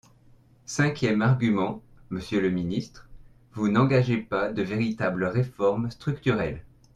[0.65, 3.07] Cinquième argument, monsieur le ministre,
[3.53, 6.65] vous n’engagez pas de véritables réformes structurelles.